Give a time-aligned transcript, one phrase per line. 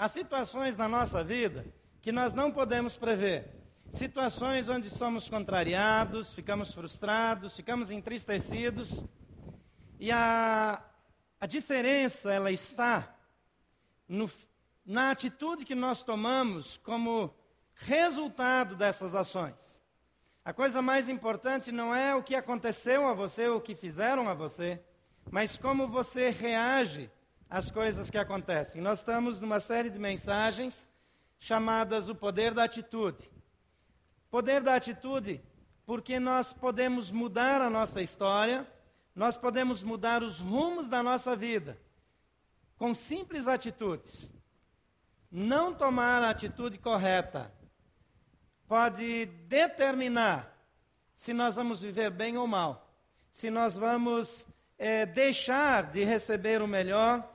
[0.00, 1.66] Há situações na nossa vida
[2.00, 3.54] que nós não podemos prever.
[3.90, 9.04] Situações onde somos contrariados, ficamos frustrados, ficamos entristecidos.
[9.98, 10.82] E a,
[11.38, 13.14] a diferença, ela está
[14.08, 14.30] no,
[14.86, 17.34] na atitude que nós tomamos como
[17.74, 19.82] resultado dessas ações.
[20.42, 24.32] A coisa mais importante não é o que aconteceu a você, o que fizeram a
[24.32, 24.82] você,
[25.30, 27.10] mas como você reage
[27.50, 28.80] às coisas que acontecem.
[28.80, 30.88] Nós estamos numa série de mensagens
[31.36, 33.28] chamadas O Poder da Atitude.
[34.30, 35.42] Poder da atitude,
[35.84, 38.64] porque nós podemos mudar a nossa história,
[39.12, 41.76] nós podemos mudar os rumos da nossa vida
[42.78, 44.32] com simples atitudes.
[45.32, 47.52] Não tomar a atitude correta
[48.68, 50.56] pode determinar
[51.16, 52.88] se nós vamos viver bem ou mal,
[53.28, 54.46] se nós vamos
[54.78, 57.28] é, deixar de receber o melhor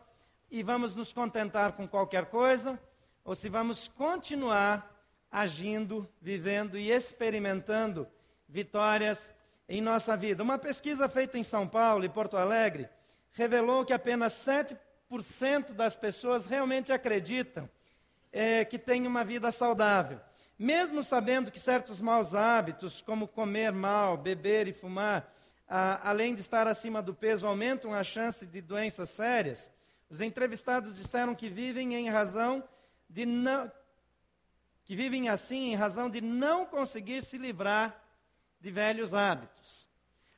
[0.50, 2.80] e vamos nos contentar com qualquer coisa,
[3.24, 4.94] ou se vamos continuar
[5.32, 8.08] agindo, vivendo e experimentando
[8.48, 9.34] vitórias
[9.68, 10.44] em nossa vida.
[10.44, 12.88] Uma pesquisa feita em São Paulo e Porto Alegre
[13.34, 17.70] revelou que apenas 7% das pessoas realmente acreditam
[18.32, 20.20] é, que têm uma vida saudável.
[20.58, 25.30] Mesmo sabendo que certos maus hábitos, como comer mal, beber e fumar,
[25.68, 29.72] a, além de estar acima do peso, aumentam a chance de doenças sérias,
[30.10, 32.64] os entrevistados disseram que vivem em razão
[33.10, 33.72] de não,
[34.84, 38.04] que vivem assim em razão de não conseguir se livrar
[38.60, 39.88] de velhos hábitos.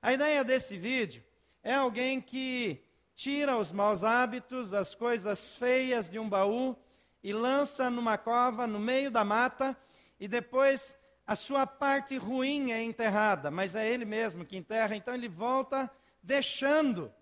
[0.02, 1.24] A ideia desse vídeo
[1.64, 2.84] é alguém que
[3.16, 6.78] tira os maus hábitos, as coisas feias de um baú
[7.24, 9.76] e lança numa cova no meio da mata
[10.20, 15.14] e depois a sua parte ruim é enterrada, mas é ele mesmo que enterra, então
[15.14, 15.92] ele volta
[16.24, 17.14] deixando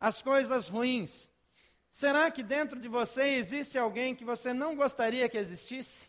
[0.00, 1.30] as coisas ruins.
[1.92, 6.08] Será que dentro de você existe alguém que você não gostaria que existisse?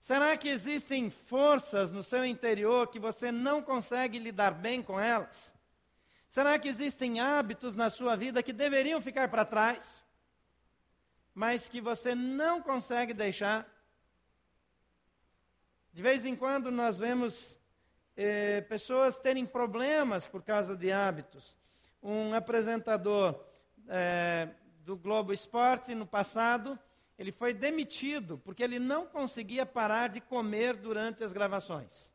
[0.00, 5.54] Será que existem forças no seu interior que você não consegue lidar bem com elas?
[6.26, 10.04] Será que existem hábitos na sua vida que deveriam ficar para trás,
[11.32, 13.64] mas que você não consegue deixar?
[15.92, 17.56] De vez em quando nós vemos
[18.16, 21.56] eh, pessoas terem problemas por causa de hábitos.
[22.02, 23.48] Um apresentador
[23.90, 24.48] eh,
[24.84, 26.78] do Globo Esporte no passado
[27.20, 32.10] ele foi demitido porque ele não conseguia parar de comer durante as gravações.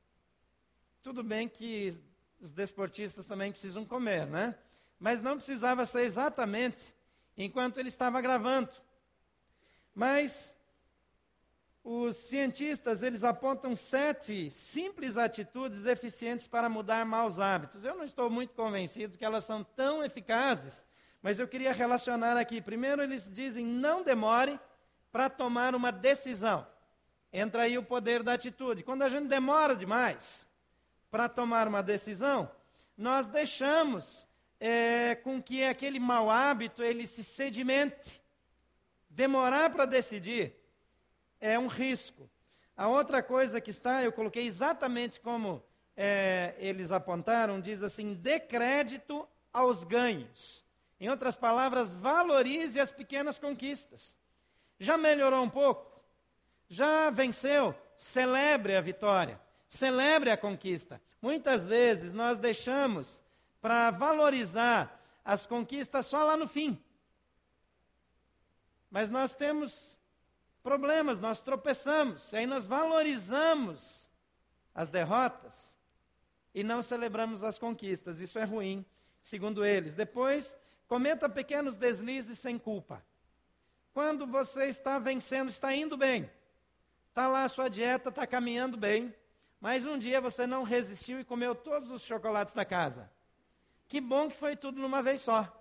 [1.03, 1.95] Tudo bem que
[2.41, 4.57] os desportistas também precisam comer, né?
[4.99, 6.91] Mas não precisava ser exatamente
[7.37, 8.71] enquanto ele estava gravando.
[9.93, 10.55] Mas
[11.83, 17.85] os cientistas, eles apontam sete simples atitudes eficientes para mudar maus hábitos.
[17.85, 20.83] Eu não estou muito convencido que elas são tão eficazes,
[21.25, 22.61] mas eu queria relacionar aqui.
[22.61, 24.59] Primeiro, eles dizem: não demore
[25.11, 26.67] para tomar uma decisão.
[27.33, 28.83] Entra aí o poder da atitude.
[28.83, 30.47] Quando a gente demora demais
[31.09, 32.51] para tomar uma decisão,
[32.95, 34.27] nós deixamos
[34.59, 38.21] é, com que aquele mau hábito ele se sedimente.
[39.09, 40.53] Demorar para decidir
[41.41, 42.29] é um risco.
[42.77, 45.63] A outra coisa que está, eu coloquei exatamente como
[45.97, 50.63] é, eles apontaram, diz assim: dê crédito aos ganhos.
[50.99, 54.17] Em outras palavras, valorize as pequenas conquistas.
[54.79, 56.01] Já melhorou um pouco?
[56.67, 57.75] Já venceu?
[57.97, 59.39] Celebre a vitória.
[59.67, 61.01] Celebre a conquista.
[61.21, 63.21] Muitas vezes nós deixamos
[63.61, 66.81] para valorizar as conquistas só lá no fim.
[68.89, 69.99] Mas nós temos
[70.63, 74.09] problemas, nós tropeçamos, e aí nós valorizamos
[74.73, 75.75] as derrotas
[76.53, 78.19] e não celebramos as conquistas.
[78.19, 78.85] Isso é ruim,
[79.21, 79.93] segundo eles.
[79.93, 83.03] Depois, cometa pequenos deslizes sem culpa.
[83.93, 86.29] Quando você está vencendo, está indo bem,
[87.09, 89.13] está lá a sua dieta, está caminhando bem,
[89.59, 93.09] mas um dia você não resistiu e comeu todos os chocolates da casa.
[93.87, 95.51] Que bom que foi tudo numa vez só.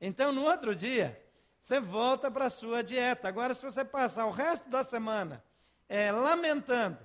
[0.00, 1.20] Então, no outro dia,
[1.60, 3.26] você volta para a sua dieta.
[3.26, 5.42] Agora, se você passar o resto da semana
[5.88, 6.98] é, lamentando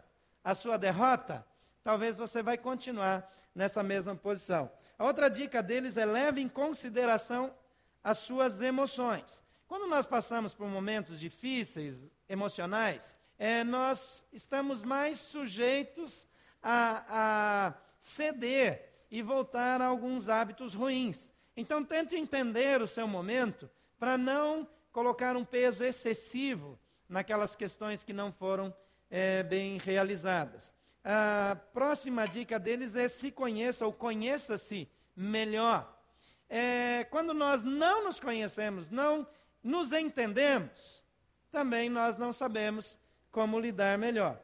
[0.43, 1.45] a sua derrota,
[1.83, 4.69] talvez você vai continuar nessa mesma posição.
[4.99, 7.55] A outra dica deles é leve em consideração
[8.03, 9.41] as suas emoções.
[9.65, 16.27] Quando nós passamos por momentos difíceis, emocionais, é, nós estamos mais sujeitos
[16.61, 21.29] a, a ceder e voltar a alguns hábitos ruins.
[21.55, 28.11] Então, tente entender o seu momento para não colocar um peso excessivo naquelas questões que
[28.11, 28.75] não foram
[29.09, 30.73] é, bem realizadas.
[31.03, 35.97] A próxima dica deles é se conheça ou conheça-se melhor.
[36.49, 39.27] É, quando nós não nos conhecemos, não
[39.63, 41.03] nos entendemos,
[41.51, 42.97] também nós não sabemos
[43.31, 44.41] como lidar melhor.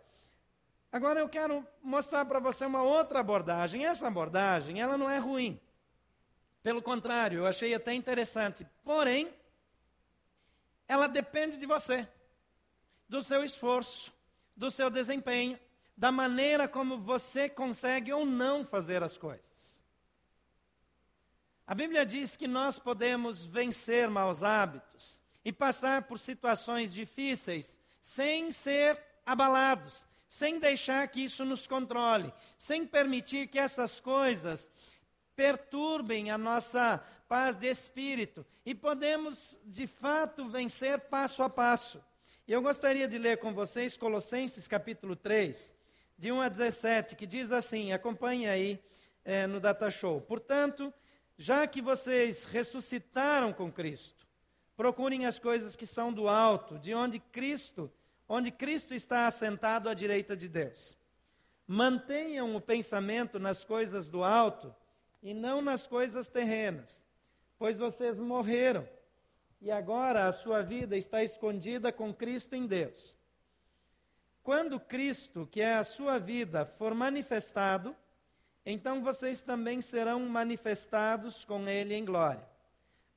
[0.92, 3.86] Agora eu quero mostrar para você uma outra abordagem.
[3.86, 5.60] Essa abordagem, ela não é ruim.
[6.64, 8.66] Pelo contrário, eu achei até interessante.
[8.84, 9.34] Porém,
[10.88, 12.08] ela depende de você,
[13.10, 14.14] do seu esforço,
[14.56, 15.60] do seu desempenho,
[15.98, 19.84] da maneira como você consegue ou não fazer as coisas.
[21.66, 28.52] A Bíblia diz que nós podemos vencer maus hábitos e passar por situações difíceis sem
[28.52, 34.70] ser abalados, sem deixar que isso nos controle, sem permitir que essas coisas
[35.36, 42.04] perturbem a nossa paz de espírito e podemos de fato vencer passo a passo.
[42.48, 45.74] Eu gostaria de ler com vocês Colossenses capítulo 3,
[46.18, 48.84] de 1 a 17, que diz assim: acompanhe aí
[49.24, 50.22] é, no Data Show.
[50.22, 50.94] Portanto,
[51.38, 54.26] já que vocês ressuscitaram com Cristo,
[54.78, 57.92] procurem as coisas que são do alto, de onde Cristo,
[58.28, 60.98] onde Cristo está assentado à direita de Deus.
[61.68, 64.74] Mantenham o pensamento nas coisas do alto
[65.22, 67.04] e não nas coisas terrenas,
[67.58, 68.88] pois vocês morreram
[69.62, 73.18] e agora a sua vida está escondida com Cristo em Deus.
[74.46, 77.96] Quando Cristo, que é a sua vida, for manifestado,
[78.64, 82.48] então vocês também serão manifestados com Ele em glória.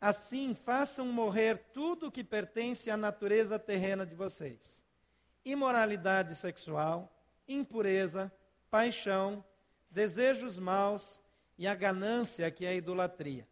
[0.00, 4.82] Assim, façam morrer tudo o que pertence à natureza terrena de vocês:
[5.44, 7.12] imoralidade sexual,
[7.46, 8.32] impureza,
[8.70, 9.44] paixão,
[9.90, 11.20] desejos maus
[11.58, 13.46] e a ganância, que é a idolatria.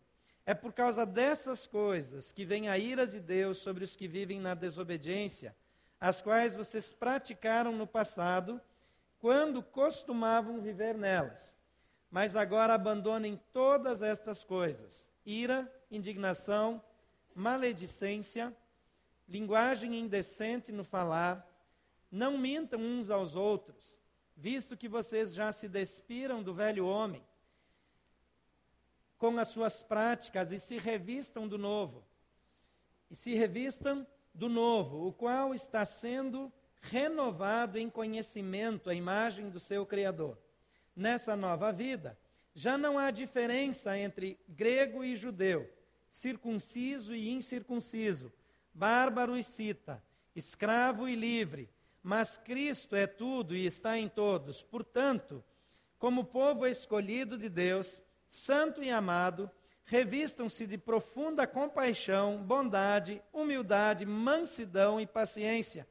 [0.46, 4.40] É por causa dessas coisas que vem a ira de Deus sobre os que vivem
[4.40, 5.54] na desobediência
[6.00, 8.60] as quais vocês praticaram no passado,
[9.18, 11.56] quando costumavam viver nelas.
[12.10, 16.82] Mas agora abandonem todas estas coisas: ira, indignação,
[17.34, 18.56] maledicência,
[19.28, 21.46] linguagem indecente no falar.
[22.10, 24.00] Não mintam uns aos outros,
[24.36, 27.22] visto que vocês já se despiram do velho homem
[29.18, 32.04] com as suas práticas e se revistam do novo.
[33.10, 34.06] E se revistam
[34.36, 36.52] do novo, o qual está sendo
[36.82, 40.38] renovado em conhecimento à imagem do seu Criador.
[40.94, 42.18] Nessa nova vida,
[42.54, 45.70] já não há diferença entre grego e judeu,
[46.10, 48.32] circunciso e incircunciso,
[48.72, 50.02] bárbaro e cita,
[50.34, 51.68] escravo e livre,
[52.02, 54.62] mas Cristo é tudo e está em todos.
[54.62, 55.42] Portanto,
[55.98, 59.50] como povo escolhido de Deus, santo e amado,
[59.86, 65.86] revistam-se de profunda compaixão, bondade, humildade, mansidão e paciência.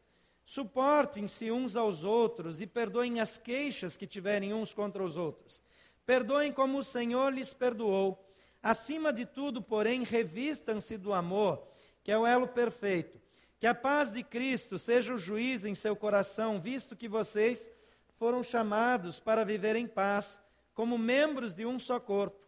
[0.46, 5.64] Suportem-se uns aos outros e perdoem as queixas que tiverem uns contra os outros.
[6.06, 8.22] Perdoem como o Senhor lhes perdoou.
[8.62, 11.66] Acima de tudo, porém, revistam-se do amor,
[12.04, 13.20] que é o elo perfeito.
[13.58, 17.72] Que a paz de Cristo seja o juiz em seu coração, visto que vocês
[18.18, 20.42] foram chamados para viver em paz,
[20.74, 22.45] como membros de um só corpo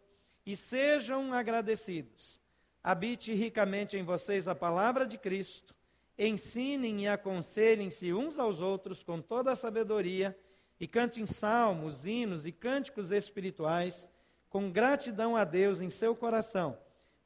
[0.47, 2.39] e sejam agradecidos.
[2.81, 5.75] Habite ricamente em vocês a palavra de Cristo,
[6.17, 10.39] ensinem e aconselhem-se uns aos outros com toda a sabedoria,
[10.79, 14.07] e cantem salmos, hinos e cânticos espirituais,
[14.49, 16.79] com gratidão a Deus em seu coração.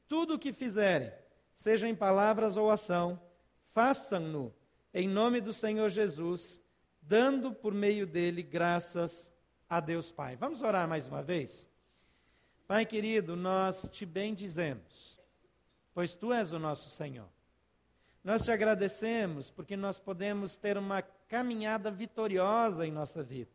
[0.08, 1.12] Tudo o que fizerem,
[1.54, 3.22] seja em palavras ou ação,
[3.72, 4.52] façam-no
[4.92, 6.60] em nome do Senhor Jesus,
[7.00, 9.32] dando por meio dele graças
[9.68, 10.34] a Deus Pai.
[10.34, 11.70] Vamos orar mais uma vez?
[12.66, 15.18] Pai querido, nós te bendizemos,
[15.92, 17.28] pois tu és o nosso Senhor.
[18.24, 23.50] Nós te agradecemos porque nós podemos ter uma caminhada vitoriosa em nossa vida.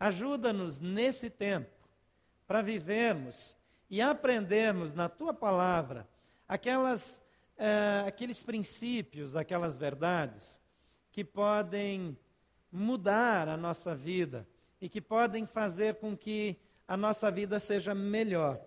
[0.00, 1.70] Ajuda-nos nesse tempo
[2.46, 3.56] para vivermos
[3.90, 6.08] e aprendermos na tua palavra
[6.48, 7.22] aquelas,
[7.58, 10.58] eh, aqueles princípios, aquelas verdades
[11.10, 12.18] que podem
[12.72, 14.48] mudar a nossa vida
[14.80, 16.58] e que podem fazer com que
[16.92, 18.60] a nossa vida seja melhor.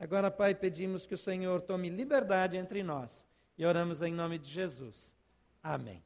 [0.00, 3.22] Agora, Pai, pedimos que o Senhor tome liberdade entre nós
[3.58, 5.14] e oramos em nome de Jesus.
[5.62, 6.02] Amém.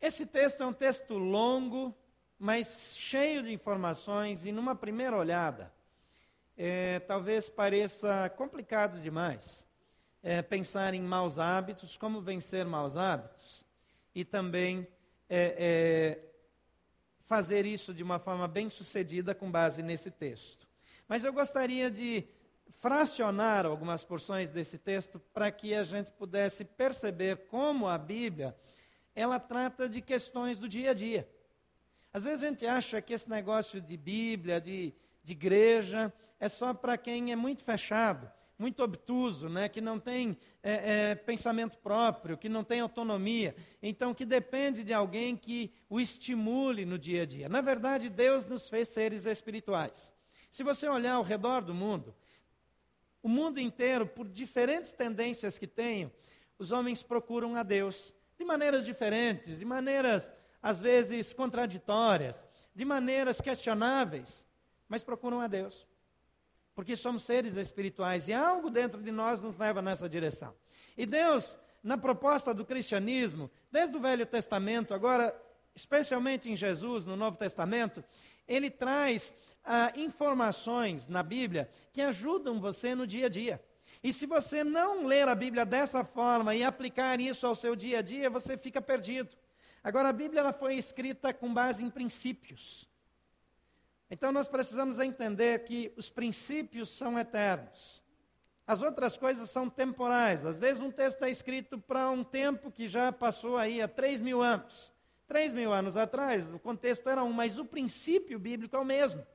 [0.00, 1.94] Esse texto é um texto longo,
[2.36, 5.72] mas cheio de informações, e numa primeira olhada,
[6.56, 9.64] é, talvez pareça complicado demais
[10.20, 13.64] é, pensar em maus hábitos, como vencer maus hábitos,
[14.12, 14.84] e também
[15.30, 16.27] é, é
[17.28, 20.66] fazer isso de uma forma bem sucedida com base nesse texto.
[21.06, 22.26] Mas eu gostaria de
[22.78, 28.56] fracionar algumas porções desse texto para que a gente pudesse perceber como a Bíblia
[29.14, 31.28] ela trata de questões do dia a dia.
[32.14, 36.72] Às vezes a gente acha que esse negócio de Bíblia, de, de igreja, é só
[36.72, 42.36] para quem é muito fechado, muito obtuso, né, que não tem é, é, pensamento próprio,
[42.36, 47.26] que não tem autonomia, então que depende de alguém que o estimule no dia a
[47.26, 47.48] dia.
[47.48, 50.12] Na verdade, Deus nos fez seres espirituais.
[50.50, 52.12] Se você olhar ao redor do mundo,
[53.22, 56.10] o mundo inteiro, por diferentes tendências que tenham,
[56.58, 63.40] os homens procuram a Deus de maneiras diferentes, de maneiras às vezes contraditórias, de maneiras
[63.40, 64.44] questionáveis,
[64.88, 65.86] mas procuram a Deus
[66.78, 70.54] porque somos seres espirituais e algo dentro de nós nos leva nessa direção.
[70.96, 75.36] E Deus, na proposta do cristianismo, desde o Velho Testamento, agora,
[75.74, 78.04] especialmente em Jesus, no Novo Testamento,
[78.46, 83.60] ele traz ah, informações na Bíblia que ajudam você no dia a dia.
[84.00, 87.98] E se você não ler a Bíblia dessa forma e aplicar isso ao seu dia
[87.98, 89.36] a dia, você fica perdido.
[89.82, 92.87] Agora, a Bíblia ela foi escrita com base em princípios.
[94.10, 98.02] Então nós precisamos entender que os princípios são eternos.
[98.66, 100.44] As outras coisas são temporais.
[100.44, 104.20] Às vezes um texto está escrito para um tempo que já passou aí há três
[104.20, 104.92] mil anos.
[105.26, 109.26] Três mil anos atrás, o contexto era um, mas o princípio bíblico é o mesmo.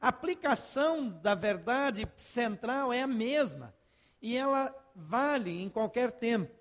[0.00, 3.74] A aplicação da verdade central é a mesma.
[4.22, 6.54] E ela vale em qualquer tempo.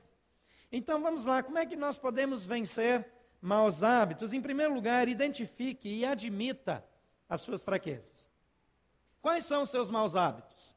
[0.71, 3.07] Então vamos lá, como é que nós podemos vencer
[3.39, 4.33] maus hábitos?
[4.33, 6.83] Em primeiro lugar, identifique e admita
[7.29, 8.29] as suas fraquezas.
[9.21, 10.75] Quais são os seus maus hábitos?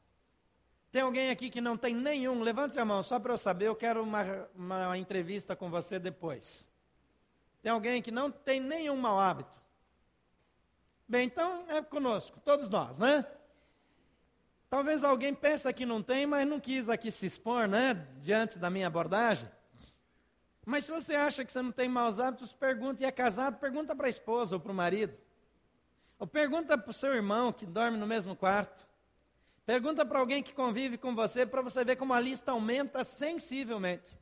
[0.91, 2.41] Tem alguém aqui que não tem nenhum?
[2.41, 6.67] Levante a mão, só para eu saber, eu quero uma, uma entrevista com você depois.
[7.61, 9.59] Tem alguém que não tem nenhum mau hábito?
[11.07, 13.25] Bem, então é conosco, todos nós, né?
[14.69, 18.07] Talvez alguém pense que não tem, mas não quis aqui se expor, né?
[18.21, 19.49] Diante da minha abordagem.
[20.65, 23.95] Mas se você acha que você não tem maus hábitos, pergunte, e é casado, pergunta
[23.95, 25.17] para a esposa ou para o marido.
[26.27, 28.87] Pergunta para o seu irmão que dorme no mesmo quarto.
[29.65, 34.17] Pergunta para alguém que convive com você para você ver como a lista aumenta sensivelmente.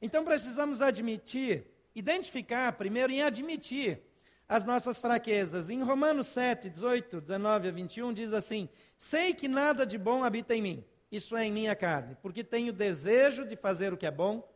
[0.00, 4.00] Então precisamos admitir, identificar primeiro e admitir
[4.48, 5.68] as nossas fraquezas.
[5.68, 10.54] Em Romanos 7, 18, 19 a 21 diz assim: Sei que nada de bom habita
[10.54, 14.10] em mim, isso é em minha carne, porque tenho desejo de fazer o que é
[14.10, 14.48] bom,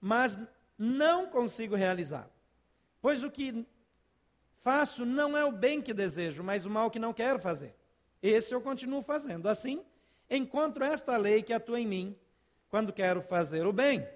[0.00, 0.38] mas
[0.76, 2.28] não consigo realizar.
[3.00, 3.66] Pois o que
[4.62, 7.74] faço não é o bem que desejo, mas o mal que não quero fazer.
[8.22, 9.48] Esse eu continuo fazendo.
[9.48, 9.84] Assim,
[10.28, 12.16] encontro esta lei que atua em mim
[12.68, 14.06] quando quero fazer o bem,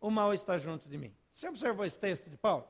[0.00, 1.14] o mal está junto de mim.
[1.30, 2.66] Você observou esse texto de Paulo?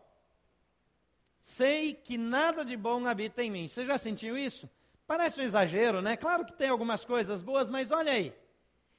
[1.41, 3.69] Sei que nada de bom habita em mim.
[3.69, 4.69] Você já sentiu isso?
[5.07, 6.17] Parece um exagero, né?
[6.17, 8.35] Claro que tem algumas coisas boas, mas olha aí.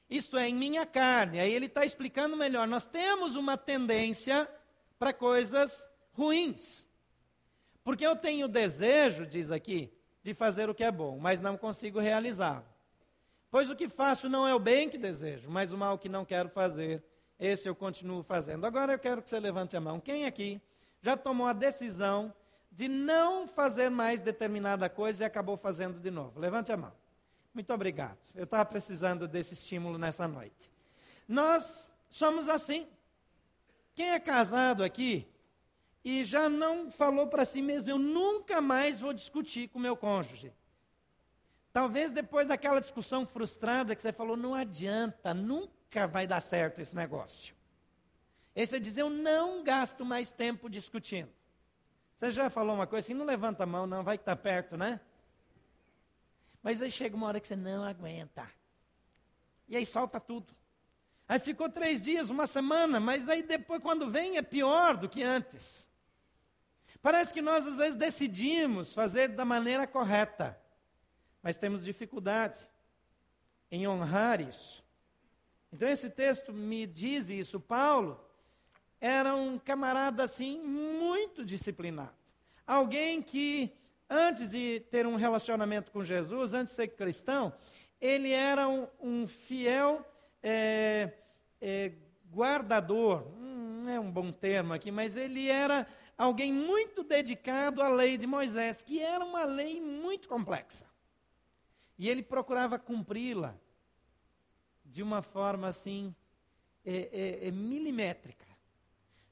[0.08, 1.40] Isto é em minha carne.
[1.40, 2.68] Aí ele está explicando melhor.
[2.68, 4.48] Nós temos uma tendência
[4.98, 6.85] para coisas ruins.
[7.86, 12.00] Porque eu tenho desejo, diz aqui, de fazer o que é bom, mas não consigo
[12.00, 12.64] realizar.
[13.48, 16.24] Pois o que faço não é o bem que desejo, mas o mal que não
[16.24, 17.00] quero fazer,
[17.38, 18.66] esse eu continuo fazendo.
[18.66, 20.00] Agora eu quero que você levante a mão.
[20.00, 20.60] Quem aqui
[21.00, 22.34] já tomou a decisão
[22.72, 26.40] de não fazer mais determinada coisa e acabou fazendo de novo?
[26.40, 26.92] Levante a mão.
[27.54, 28.18] Muito obrigado.
[28.34, 30.68] Eu estava precisando desse estímulo nessa noite.
[31.28, 32.88] Nós somos assim.
[33.94, 35.28] Quem é casado aqui
[36.08, 40.52] e já não falou para si mesmo: eu nunca mais vou discutir com meu cônjuge.
[41.72, 46.94] Talvez depois daquela discussão frustrada que você falou, não adianta, nunca vai dar certo esse
[46.94, 47.56] negócio.
[48.54, 51.28] Esse é dizer, eu não gasto mais tempo discutindo.
[52.14, 54.76] Você já falou uma coisa assim, não levanta a mão, não, vai que está perto,
[54.76, 55.00] né?
[56.62, 58.48] Mas aí chega uma hora que você não aguenta.
[59.68, 60.54] E aí solta tudo.
[61.28, 65.24] Aí ficou três dias, uma semana, mas aí depois, quando vem, é pior do que
[65.24, 65.88] antes.
[67.02, 70.58] Parece que nós às vezes decidimos fazer da maneira correta,
[71.42, 72.58] mas temos dificuldade
[73.70, 74.84] em honrar isso.
[75.72, 77.60] Então esse texto me diz isso.
[77.60, 78.20] Paulo
[79.00, 82.14] era um camarada assim muito disciplinado.
[82.66, 83.72] Alguém que
[84.08, 87.52] antes de ter um relacionamento com Jesus, antes de ser cristão,
[88.00, 90.04] ele era um, um fiel
[90.42, 91.12] é,
[91.60, 91.92] é,
[92.32, 95.86] guardador, hum, não é um bom termo aqui, mas ele era
[96.16, 100.86] alguém muito dedicado à lei de Moisés, que era uma lei muito complexa.
[101.98, 103.54] E ele procurava cumpri-la
[104.84, 106.14] de uma forma assim,
[106.84, 108.46] é, é, é, milimétrica.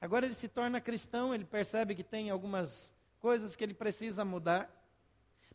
[0.01, 4.71] Agora ele se torna cristão, ele percebe que tem algumas coisas que ele precisa mudar.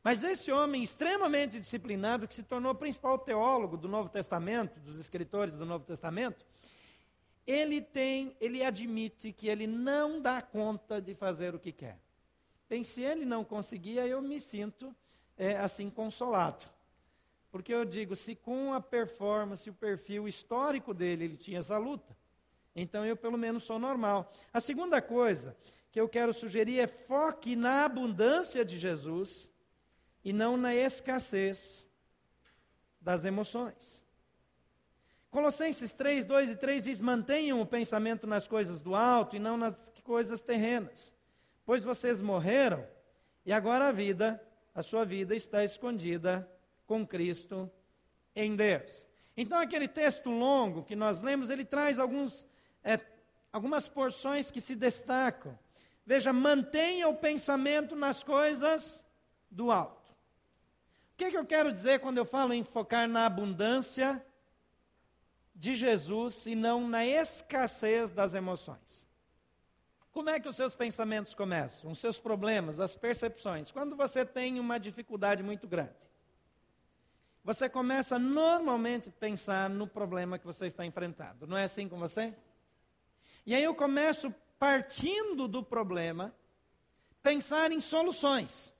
[0.03, 4.97] Mas esse homem extremamente disciplinado, que se tornou o principal teólogo do Novo Testamento, dos
[4.97, 6.45] escritores do Novo Testamento,
[7.51, 11.97] ele tem, ele admite que ele não dá conta de fazer o que quer.
[12.69, 14.95] Bem, se ele não conseguia, eu me sinto
[15.35, 16.63] é, assim consolado.
[17.51, 22.15] Porque eu digo, se com a performance, o perfil histórico dele, ele tinha essa luta,
[22.75, 24.31] então eu pelo menos sou normal.
[24.53, 25.57] A segunda coisa
[25.91, 29.51] que eu quero sugerir é foque na abundância de Jesus
[30.23, 31.87] e não na escassez
[33.01, 34.05] das emoções.
[35.31, 39.57] Colossenses 3, 2 e 3 diz: mantenham o pensamento nas coisas do alto e não
[39.57, 41.15] nas coisas terrenas,
[41.65, 42.85] pois vocês morreram
[43.45, 44.41] e agora a vida,
[44.73, 46.49] a sua vida está escondida
[46.85, 47.69] com Cristo
[48.35, 49.07] em Deus.
[49.37, 52.47] Então, aquele texto longo que nós lemos, ele traz alguns,
[52.83, 52.99] é,
[53.53, 55.57] algumas porções que se destacam.
[56.05, 59.05] Veja, mantenha o pensamento nas coisas
[59.49, 60.11] do alto.
[61.13, 64.23] O que, é que eu quero dizer quando eu falo em focar na abundância
[65.59, 69.05] de Jesus e não na escassez das emoções?
[70.09, 71.91] Como é que os seus pensamentos começam?
[71.91, 73.69] Os seus problemas, as percepções.
[73.69, 76.09] Quando você tem uma dificuldade muito grande,
[77.43, 81.45] você começa normalmente a pensar no problema que você está enfrentando.
[81.45, 82.33] Não é assim com você?
[83.45, 86.33] E aí eu começo partindo do problema,
[87.21, 88.73] pensar em soluções.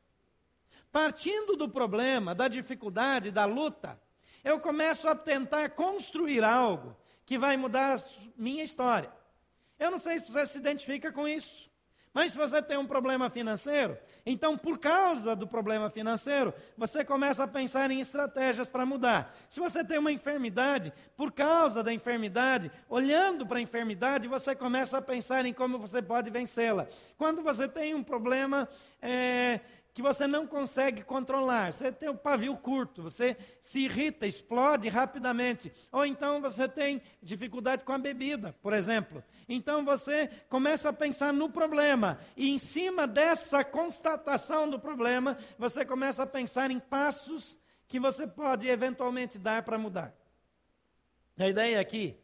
[0.93, 3.99] Partindo do problema, da dificuldade, da luta,
[4.43, 7.99] eu começo a tentar construir algo que vai mudar a
[8.37, 9.11] minha história.
[9.77, 11.69] Eu não sei se você se identifica com isso.
[12.11, 17.43] Mas se você tem um problema financeiro, então por causa do problema financeiro, você começa
[17.43, 19.35] a pensar em estratégias para mudar.
[19.47, 24.97] Se você tem uma enfermidade, por causa da enfermidade, olhando para a enfermidade, você começa
[24.97, 26.87] a pensar em como você pode vencê-la.
[27.15, 28.67] Quando você tem um problema
[29.01, 29.59] é,
[29.99, 31.73] que você não consegue controlar.
[31.73, 35.73] Você tem o pavio curto, você se irrita, explode rapidamente.
[35.91, 39.21] Ou então você tem dificuldade com a bebida, por exemplo.
[39.49, 42.17] Então você começa a pensar no problema.
[42.37, 48.25] E em cima dessa constatação do problema, você começa a pensar em passos que você
[48.25, 50.15] pode eventualmente dar para mudar.
[51.37, 52.17] A ideia aqui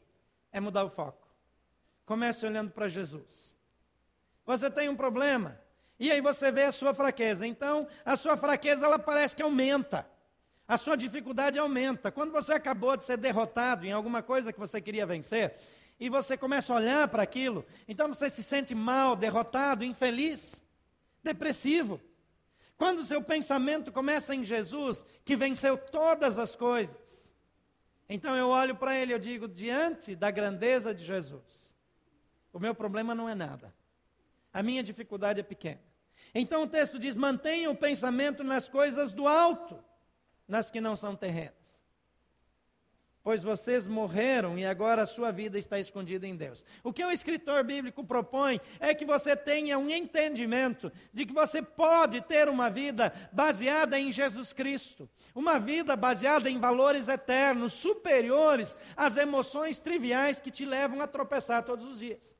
[0.49, 1.27] é mudar o foco.
[2.05, 3.53] Comece olhando para Jesus.
[4.45, 5.59] Você tem um problema?
[5.99, 7.47] E aí você vê a sua fraqueza.
[7.47, 10.07] Então, a sua fraqueza ela parece que aumenta.
[10.67, 12.11] A sua dificuldade aumenta.
[12.11, 15.55] Quando você acabou de ser derrotado em alguma coisa que você queria vencer,
[15.99, 20.61] e você começa a olhar para aquilo, então você se sente mal, derrotado, infeliz,
[21.23, 22.01] depressivo.
[22.77, 27.33] Quando o seu pensamento começa em Jesus, que venceu todas as coisas,
[28.09, 31.73] então eu olho para ele e eu digo, diante da grandeza de Jesus,
[32.51, 33.73] o meu problema não é nada.
[34.55, 35.81] A minha dificuldade é pequena.
[36.33, 39.77] Então o texto diz: mantenha o pensamento nas coisas do alto,
[40.47, 41.83] nas que não são terrenas.
[43.21, 46.63] Pois vocês morreram e agora a sua vida está escondida em Deus.
[46.85, 51.61] O que o escritor bíblico propõe é que você tenha um entendimento de que você
[51.61, 58.77] pode ter uma vida baseada em Jesus Cristo, uma vida baseada em valores eternos, superiores
[58.95, 62.37] às emoções triviais que te levam a tropeçar todos os dias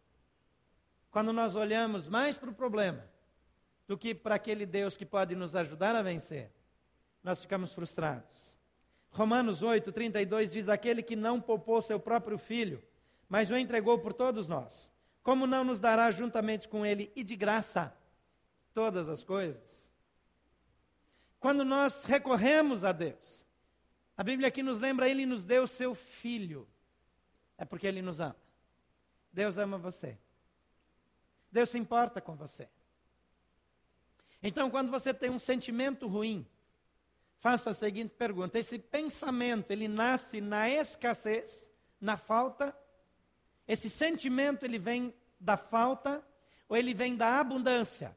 [1.15, 3.09] quando nós olhamos mais para o problema
[3.87, 6.51] do que para aquele Deus que pode nos ajudar a vencer,
[7.23, 8.59] nós ficamos frustrados.
[9.11, 12.83] Romanos 8, 32 diz: Aquele que não poupou seu próprio filho,
[13.29, 14.91] mas o entregou por todos nós,
[15.23, 17.97] como não nos dará juntamente com ele e de graça
[18.73, 19.89] todas as coisas?
[21.39, 23.47] Quando nós recorremos a Deus,
[24.17, 26.67] a Bíblia aqui nos lembra, Ele nos deu seu filho,
[27.57, 28.35] é porque Ele nos ama.
[29.31, 30.19] Deus ama você.
[31.55, 32.67] Deus se importa com você.
[34.43, 36.45] Então, quando você tem um sentimento ruim,
[37.37, 42.77] faça a seguinte pergunta: esse pensamento, ele nasce na escassez, na falta?
[43.65, 46.21] Esse sentimento, ele vem da falta
[46.67, 48.15] ou ele vem da abundância?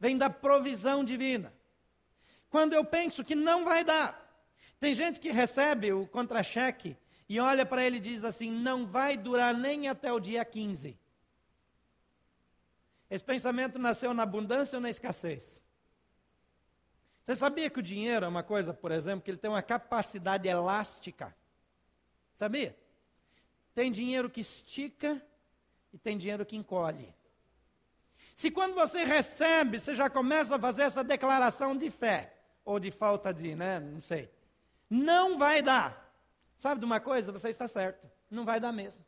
[0.00, 1.54] Vem da provisão divina.
[2.50, 4.10] Quando eu penso que não vai dar,
[4.80, 6.96] tem gente que recebe o contra-cheque
[7.28, 11.05] e olha para ele e diz assim: não vai durar nem até o dia 15.
[13.08, 15.62] Esse pensamento nasceu na abundância ou na escassez?
[17.24, 20.48] Você sabia que o dinheiro é uma coisa, por exemplo, que ele tem uma capacidade
[20.48, 21.34] elástica?
[22.36, 22.76] Sabia?
[23.74, 25.20] Tem dinheiro que estica
[25.92, 27.12] e tem dinheiro que encolhe.
[28.34, 32.90] Se quando você recebe, você já começa a fazer essa declaração de fé, ou de
[32.90, 34.30] falta de, né, não sei.
[34.90, 36.12] Não vai dar.
[36.56, 37.32] Sabe de uma coisa?
[37.32, 38.10] Você está certo.
[38.30, 39.04] Não vai dar mesmo.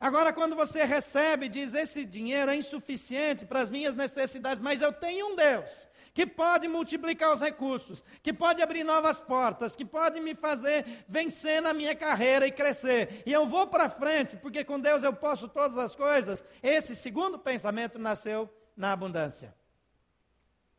[0.00, 4.92] Agora, quando você recebe, diz: esse dinheiro é insuficiente para as minhas necessidades, mas eu
[4.92, 10.20] tenho um Deus que pode multiplicar os recursos, que pode abrir novas portas, que pode
[10.20, 13.22] me fazer vencer na minha carreira e crescer.
[13.24, 16.44] E eu vou para frente, porque com Deus eu posso todas as coisas.
[16.62, 19.54] Esse segundo pensamento nasceu na abundância.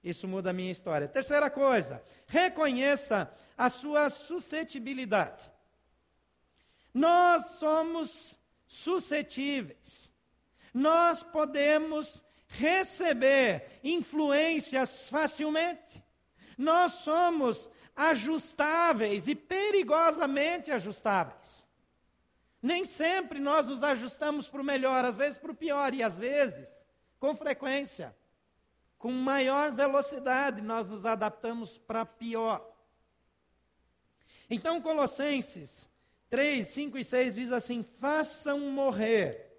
[0.04, 1.08] Isso muda a minha história.
[1.08, 5.52] Terceira coisa, reconheça a sua suscetibilidade.
[6.94, 8.38] Nós somos
[8.74, 10.12] suscetíveis.
[10.74, 16.04] Nós podemos receber influências facilmente.
[16.58, 21.68] Nós somos ajustáveis e perigosamente ajustáveis.
[22.62, 26.18] Nem sempre nós nos ajustamos para o melhor, às vezes para o pior, e às
[26.18, 26.68] vezes,
[27.20, 28.16] com frequência,
[28.98, 32.66] com maior velocidade, nós nos adaptamos para pior.
[34.50, 35.90] Então, Colossenses
[36.34, 39.56] 3, 5 e 6 diz assim: façam morrer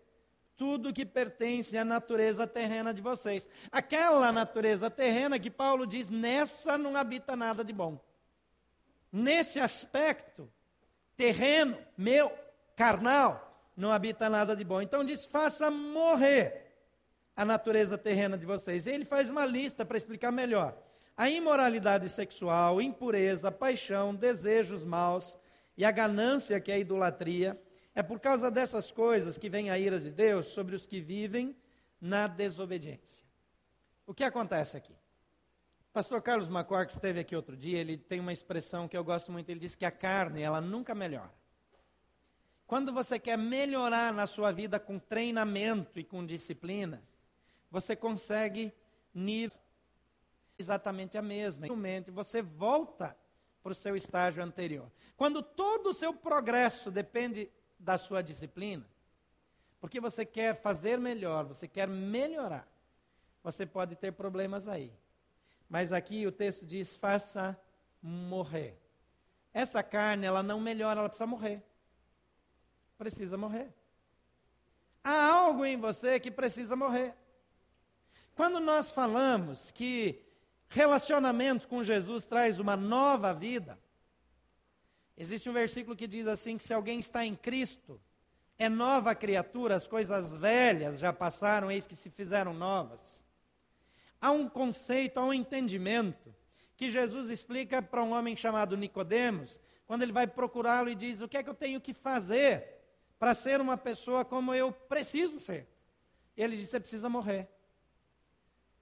[0.56, 3.48] tudo que pertence à natureza terrena de vocês.
[3.70, 8.04] Aquela natureza terrena que Paulo diz, nessa não habita nada de bom.
[9.12, 10.50] Nesse aspecto
[11.16, 12.32] terreno, meu,
[12.74, 14.82] carnal, não habita nada de bom.
[14.82, 16.74] Então diz: faça morrer
[17.36, 18.88] a natureza terrena de vocês.
[18.88, 20.76] Ele faz uma lista para explicar melhor.
[21.16, 25.38] A imoralidade sexual, impureza, paixão, desejos maus
[25.76, 27.60] e a ganância, que é a idolatria.
[27.94, 31.56] É por causa dessas coisas que vem a ira de Deus sobre os que vivem
[32.00, 33.24] na desobediência.
[34.06, 34.94] O que acontece aqui?
[35.92, 39.30] Pastor Carlos Macor, que esteve aqui outro dia, ele tem uma expressão que eu gosto
[39.30, 39.48] muito.
[39.48, 41.32] Ele diz que a carne, ela nunca melhora.
[42.66, 47.02] Quando você quer melhorar na sua vida com treinamento e com disciplina,
[47.70, 48.72] você consegue
[49.14, 49.58] nível
[50.58, 51.66] exatamente a mesma.
[51.66, 53.16] Momento você volta
[53.64, 54.92] para o seu estágio anterior.
[55.16, 58.86] Quando todo o seu progresso depende da sua disciplina,
[59.80, 62.68] porque você quer fazer melhor, você quer melhorar,
[63.42, 64.92] você pode ter problemas aí.
[65.66, 67.58] Mas aqui o texto diz: faça
[68.02, 68.78] morrer.
[69.52, 71.62] Essa carne, ela não melhora, ela precisa morrer.
[72.98, 73.72] Precisa morrer.
[75.02, 77.14] Há algo em você que precisa morrer.
[78.34, 80.22] Quando nós falamos que
[80.74, 83.78] relacionamento com Jesus traz uma nova vida,
[85.16, 88.00] existe um versículo que diz assim: que se alguém está em Cristo,
[88.58, 93.24] é nova criatura, as coisas velhas já passaram, eis que se fizeram novas.
[94.20, 96.34] Há um conceito, há um entendimento
[96.76, 101.28] que Jesus explica para um homem chamado Nicodemos, quando ele vai procurá-lo e diz: "O
[101.28, 102.82] que é que eu tenho que fazer
[103.16, 105.68] para ser uma pessoa como eu preciso ser?"
[106.36, 107.48] E ele diz: "Você precisa morrer."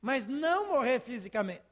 [0.03, 1.63] mas não morrer fisicamente,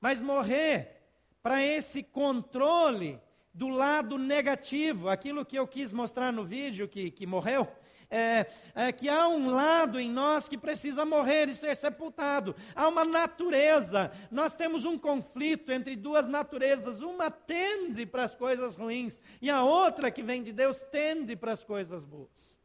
[0.00, 1.02] mas morrer
[1.42, 3.20] para esse controle
[3.52, 7.66] do lado negativo, aquilo que eu quis mostrar no vídeo que, que morreu,
[8.10, 12.54] é, é, que há um lado em nós que precisa morrer e ser sepultado.
[12.74, 14.12] Há uma natureza.
[14.30, 17.00] Nós temos um conflito entre duas naturezas.
[17.00, 21.52] Uma tende para as coisas ruins e a outra, que vem de Deus, tende para
[21.52, 22.58] as coisas boas.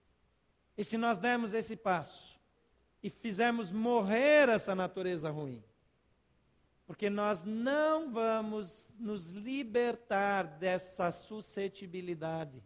[0.77, 2.39] E se nós dermos esse passo,
[3.03, 5.63] e fizemos morrer essa natureza ruim.
[6.85, 12.61] Porque nós não vamos nos libertar dessa suscetibilidade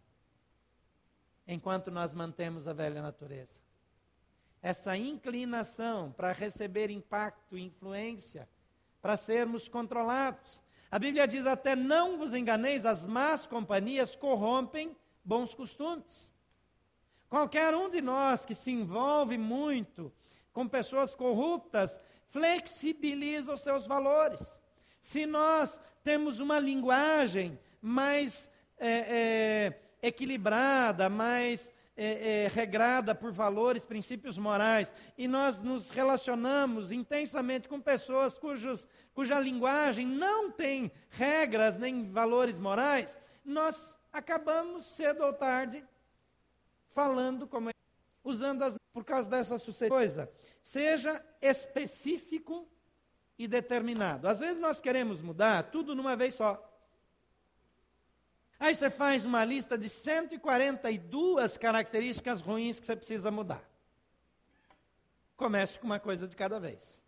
[1.48, 3.60] enquanto nós mantemos a velha natureza.
[4.62, 8.50] Essa inclinação para receber impacto, influência,
[9.02, 10.64] para sermos controlados.
[10.90, 16.34] A Bíblia diz até: não vos enganeis, as más companhias corrompem bons costumes.
[17.30, 20.12] Qualquer um de nós que se envolve muito
[20.54, 24.62] com pessoas corruptas, flexibiliza os seus valores.
[25.00, 33.86] Se nós temos uma linguagem mais é, é, equilibrada, mais é, é, regrada por valores,
[33.86, 41.78] princípios morais, e nós nos relacionamos intensamente com pessoas cujos, cuja linguagem não tem regras
[41.78, 45.86] nem valores morais, nós acabamos cedo ou tarde
[46.92, 47.70] falando como
[48.26, 49.58] usando as por causa dessa
[49.88, 50.32] coisa.
[50.64, 52.68] Seja específico
[53.38, 54.28] e determinado.
[54.28, 56.62] Às vezes nós queremos mudar tudo numa vez só.
[58.58, 63.70] Aí você faz uma lista de 142 características ruins que você precisa mudar.
[65.36, 67.04] Comece com uma coisa de cada vez,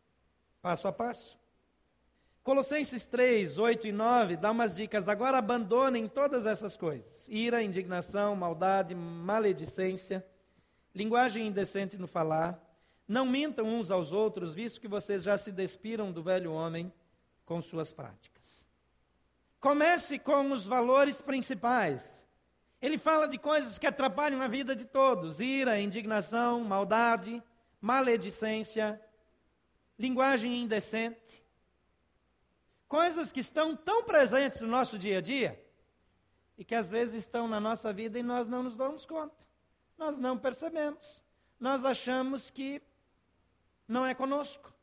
[0.61, 1.39] passo a passo.
[2.43, 5.07] Colossenses 3, 8 e 9 dá umas dicas.
[5.07, 10.25] Agora abandonem todas essas coisas: ira, indignação, maldade, maledicência
[10.97, 12.59] linguagem indecente no falar,
[13.07, 16.91] não mintam uns aos outros, visto que vocês já se despiram do velho homem
[17.45, 18.65] com suas práticas.
[19.59, 22.25] Comece com os valores principais.
[22.81, 27.43] Ele fala de coisas que atrapalham a vida de todos: ira, indignação, maldade,
[27.79, 28.99] maledicência,
[29.99, 31.43] linguagem indecente.
[32.87, 35.63] Coisas que estão tão presentes no nosso dia a dia
[36.57, 39.46] e que às vezes estão na nossa vida e nós não nos damos conta
[39.97, 41.23] nós não percebemos.
[41.59, 42.81] Nós achamos que
[43.87, 44.73] não é conosco.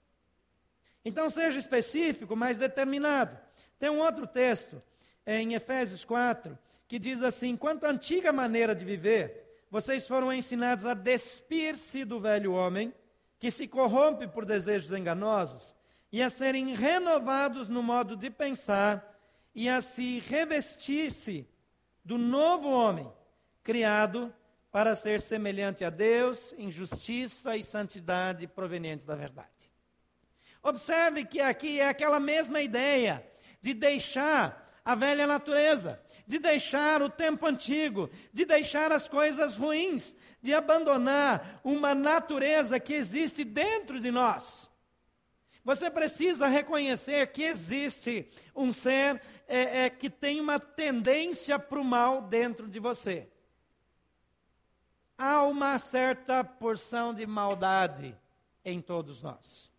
[1.04, 3.38] Então seja específico, mas determinado.
[3.78, 4.82] Tem um outro texto,
[5.26, 10.32] é, em Efésios 4, que diz assim: quanto à antiga maneira de viver, vocês foram
[10.32, 12.94] ensinados a despir-se do velho homem,
[13.38, 15.74] que se corrompe por desejos enganosos,
[16.10, 19.14] e a serem renovados no modo de pensar,
[19.54, 21.46] e a se revestir-se
[22.04, 23.10] do novo homem,
[23.62, 24.32] criado
[24.74, 29.72] para ser semelhante a Deus em justiça e santidade provenientes da verdade.
[30.60, 33.24] Observe que aqui é aquela mesma ideia
[33.60, 40.16] de deixar a velha natureza, de deixar o tempo antigo, de deixar as coisas ruins,
[40.42, 44.68] de abandonar uma natureza que existe dentro de nós.
[45.62, 51.84] Você precisa reconhecer que existe um ser é, é, que tem uma tendência para o
[51.84, 53.28] mal dentro de você.
[55.16, 58.16] Há uma certa porção de maldade
[58.64, 59.72] em todos nós.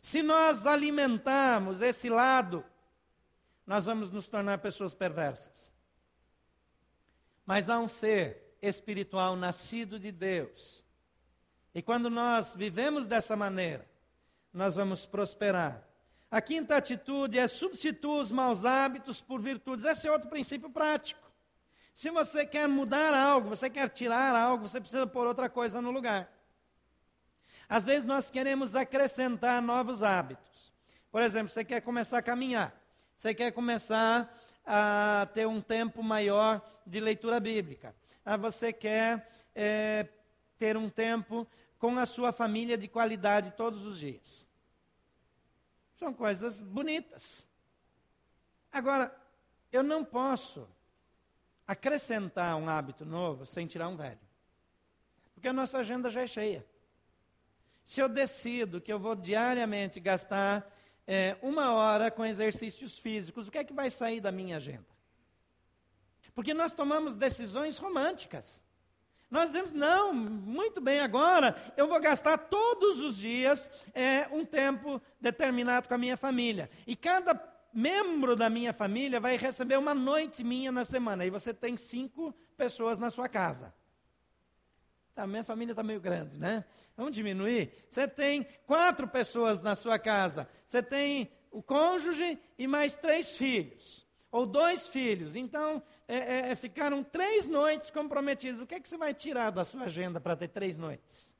[0.00, 2.64] Se nós alimentarmos esse lado,
[3.66, 5.72] nós vamos nos tornar pessoas perversas.
[7.46, 10.84] Mas há um ser espiritual nascido de Deus.
[11.74, 13.88] E quando nós vivemos dessa maneira,
[14.52, 15.82] nós vamos prosperar.
[16.30, 19.84] A quinta atitude é substituir os maus hábitos por virtudes.
[19.84, 21.23] Esse é outro princípio prático.
[21.94, 25.92] Se você quer mudar algo, você quer tirar algo, você precisa pôr outra coisa no
[25.92, 26.28] lugar.
[27.68, 30.74] Às vezes nós queremos acrescentar novos hábitos.
[31.10, 32.74] Por exemplo, você quer começar a caminhar,
[33.14, 40.08] você quer começar a ter um tempo maior de leitura bíblica, ah, você quer é,
[40.58, 41.46] ter um tempo
[41.78, 44.44] com a sua família de qualidade todos os dias.
[45.96, 47.46] São coisas bonitas.
[48.72, 49.14] Agora,
[49.70, 50.68] eu não posso
[51.66, 54.20] acrescentar um hábito novo sem tirar um velho.
[55.34, 56.66] Porque a nossa agenda já é cheia.
[57.84, 60.70] Se eu decido que eu vou diariamente gastar
[61.06, 64.86] é, uma hora com exercícios físicos, o que é que vai sair da minha agenda?
[66.34, 68.62] Porque nós tomamos decisões românticas.
[69.30, 75.00] Nós dizemos, não, muito bem, agora eu vou gastar todos os dias é, um tempo
[75.20, 76.70] determinado com a minha família.
[76.86, 77.34] E cada
[77.74, 81.26] membro da minha família vai receber uma noite minha na semana.
[81.26, 83.74] E você tem cinco pessoas na sua casa.
[85.14, 86.64] Tá, minha família está meio grande, né?
[86.96, 87.72] Vamos diminuir?
[87.88, 90.48] Você tem quatro pessoas na sua casa.
[90.66, 94.06] Você tem o cônjuge e mais três filhos.
[94.30, 95.36] Ou dois filhos.
[95.36, 98.60] Então, é, é, é, ficaram três noites comprometidos.
[98.60, 101.34] O que, é que você vai tirar da sua agenda para ter três noites?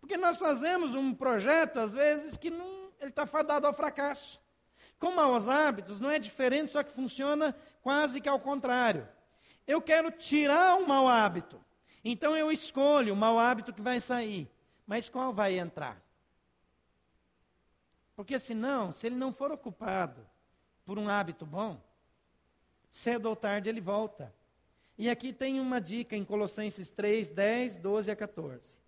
[0.00, 4.41] Porque nós fazemos um projeto, às vezes, que não, ele está fadado ao fracasso.
[5.02, 9.08] Com maus hábitos, não é diferente, só que funciona quase que ao contrário.
[9.66, 11.60] Eu quero tirar um mau hábito.
[12.04, 14.48] Então eu escolho o mau hábito que vai sair.
[14.86, 16.00] Mas qual vai entrar?
[18.14, 20.24] Porque senão, se ele não for ocupado
[20.84, 21.82] por um hábito bom,
[22.88, 24.32] cedo ou tarde ele volta.
[24.96, 28.78] E aqui tem uma dica em Colossenses 3, 10, 12 a 14.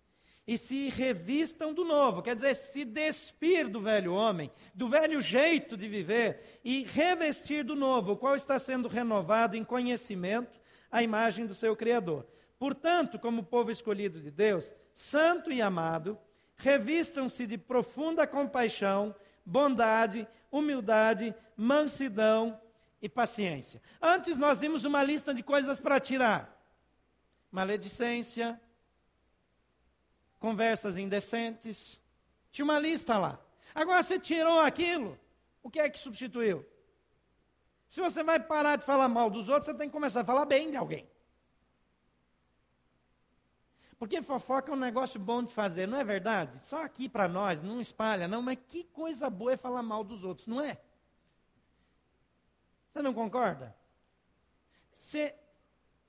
[0.47, 5.75] E se revistam do novo, quer dizer, se despir do velho homem, do velho jeito
[5.75, 10.59] de viver, e revestir do novo, o qual está sendo renovado em conhecimento
[10.91, 12.27] à imagem do seu Criador.
[12.59, 16.17] Portanto, como povo escolhido de Deus, santo e amado,
[16.55, 22.59] revistam-se de profunda compaixão, bondade, humildade, mansidão
[23.01, 23.81] e paciência.
[24.01, 26.55] Antes nós vimos uma lista de coisas para tirar:
[27.51, 28.59] maledicência,
[30.45, 31.99] conversas indecentes.
[32.51, 33.39] Tinha uma lista lá.
[33.73, 35.19] Agora você tirou aquilo,
[35.63, 36.63] o que é que substituiu?
[37.89, 40.45] Se você vai parar de falar mal dos outros, você tem que começar a falar
[40.45, 41.09] bem de alguém.
[43.97, 46.63] Porque fofoca é um negócio bom de fazer, não é verdade?
[46.63, 50.23] Só aqui para nós, não espalha, não, mas que coisa boa é falar mal dos
[50.23, 50.79] outros, não é?
[52.93, 53.75] Você não concorda?
[54.95, 55.33] Você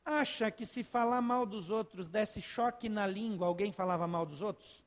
[0.07, 4.41] acha que se falar mal dos outros desse choque na língua, alguém falava mal dos
[4.41, 4.85] outros?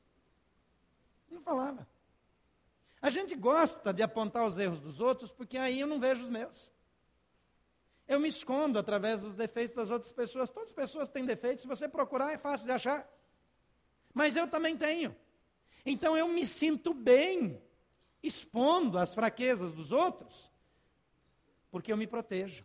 [1.30, 1.86] Não falava.
[3.02, 6.30] A gente gosta de apontar os erros dos outros, porque aí eu não vejo os
[6.30, 6.72] meus.
[8.08, 10.50] Eu me escondo através dos defeitos das outras pessoas.
[10.50, 13.08] Todas as pessoas têm defeitos, se você procurar é fácil de achar.
[14.12, 15.14] Mas eu também tenho.
[15.84, 17.62] Então eu me sinto bem
[18.22, 20.50] expondo as fraquezas dos outros,
[21.70, 22.64] porque eu me protejo.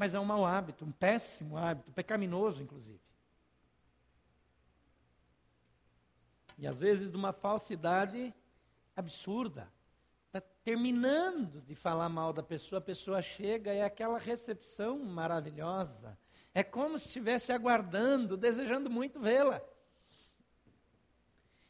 [0.00, 3.02] Mas é um mau hábito, um péssimo hábito, pecaminoso, inclusive.
[6.56, 8.34] E às vezes de uma falsidade
[8.96, 9.70] absurda.
[10.28, 16.18] Está terminando de falar mal da pessoa, a pessoa chega e é aquela recepção maravilhosa.
[16.54, 19.60] É como se estivesse aguardando, desejando muito vê-la.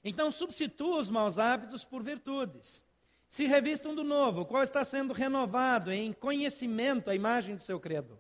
[0.04, 2.80] Então, substitua os maus hábitos por virtudes.
[3.30, 8.18] Se revistam do novo, qual está sendo renovado em conhecimento à imagem do seu Criador.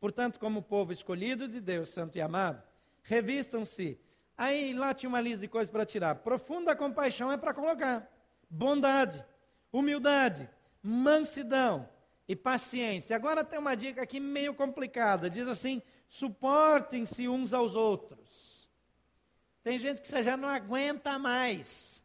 [0.00, 2.62] Portanto, como povo escolhido de Deus, santo e amado,
[3.02, 4.00] revistam-se.
[4.38, 6.14] Aí lá tinha uma lista de coisas para tirar.
[6.14, 8.10] Profunda compaixão é para colocar.
[8.48, 9.22] Bondade,
[9.70, 10.48] humildade,
[10.82, 11.86] mansidão
[12.26, 13.14] e paciência.
[13.14, 15.28] Agora tem uma dica aqui meio complicada.
[15.28, 18.66] Diz assim: suportem-se uns aos outros.
[19.62, 22.02] Tem gente que você já não aguenta mais.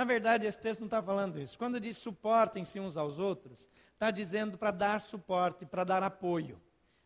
[0.00, 1.58] Na verdade, esse texto não está falando isso.
[1.58, 6.58] Quando diz suportem-se uns aos outros, está dizendo para dar suporte, para dar apoio.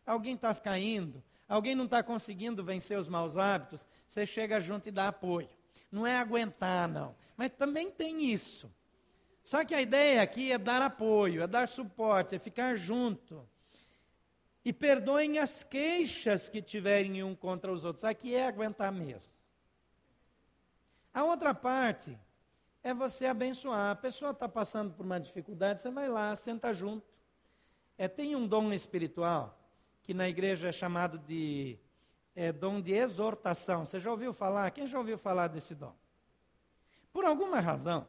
[0.05, 4.93] Alguém está caindo, alguém não está conseguindo vencer os maus hábitos, você chega junto e
[4.93, 5.49] dá apoio.
[5.91, 7.13] Não é aguentar, não.
[7.35, 8.71] Mas também tem isso.
[9.43, 13.45] Só que a ideia aqui é dar apoio, é dar suporte, é ficar junto.
[14.63, 18.05] E perdoem as queixas que tiverem um contra os outros.
[18.05, 19.33] Aqui é aguentar mesmo.
[21.13, 22.17] A outra parte
[22.85, 23.89] é você abençoar.
[23.89, 27.03] A pessoa está passando por uma dificuldade, você vai lá, senta junto.
[27.97, 29.57] É, tem um dom espiritual
[30.03, 31.79] que na igreja é chamado de
[32.35, 33.87] é, dom de exortação.
[33.87, 34.69] Você já ouviu falar?
[34.69, 35.95] Quem já ouviu falar desse dom?
[37.11, 38.07] Por alguma razão,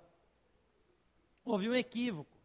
[1.43, 2.37] houve um equívoco.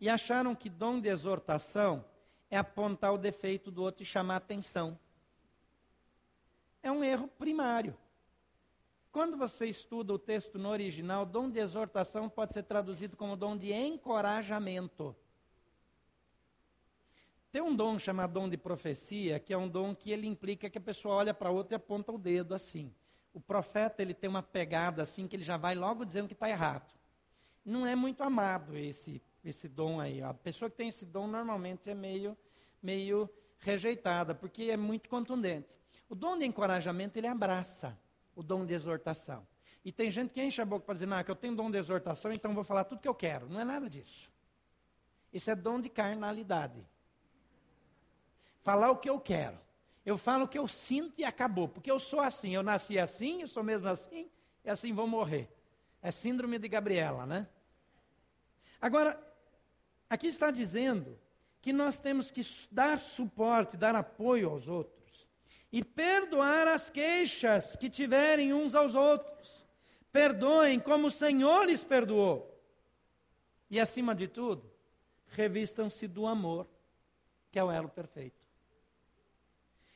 [0.00, 2.04] E acharam que dom de exortação
[2.50, 4.98] é apontar o defeito do outro e chamar atenção.
[6.82, 7.96] É um erro primário.
[9.14, 13.56] Quando você estuda o texto no original, dom de exortação pode ser traduzido como dom
[13.56, 15.14] de encorajamento.
[17.52, 20.78] Tem um dom chamado dom de profecia, que é um dom que ele implica que
[20.78, 22.92] a pessoa olha para outra e aponta o dedo assim.
[23.32, 26.50] O profeta ele tem uma pegada assim que ele já vai logo dizendo que está
[26.50, 26.92] errado
[27.64, 30.22] não é muito amado esse, esse dom aí.
[30.22, 32.36] A pessoa que tem esse dom normalmente é meio,
[32.82, 35.74] meio rejeitada, porque é muito contundente.
[36.08, 37.98] O dom de encorajamento, ele abraça
[38.34, 39.46] o dom de exortação.
[39.84, 41.76] E tem gente que enche a boca para dizer, não, que eu tenho dom de
[41.76, 43.48] exortação, então vou falar tudo que eu quero.
[43.48, 44.30] Não é nada disso.
[45.32, 46.86] Isso é dom de carnalidade.
[48.62, 49.58] Falar o que eu quero.
[50.06, 51.68] Eu falo o que eu sinto e acabou.
[51.68, 52.54] Porque eu sou assim.
[52.54, 54.30] Eu nasci assim, eu sou mesmo assim,
[54.64, 55.50] e assim vou morrer.
[56.00, 57.46] É síndrome de Gabriela, né?
[58.80, 59.18] Agora,
[60.08, 61.18] aqui está dizendo
[61.60, 65.03] que nós temos que dar suporte, dar apoio aos outros
[65.74, 69.66] e perdoar as queixas que tiverem uns aos outros.
[70.12, 72.56] Perdoem como o Senhor lhes perdoou.
[73.68, 74.70] E acima de tudo,
[75.26, 76.68] revistam-se do amor,
[77.50, 78.40] que é o elo perfeito.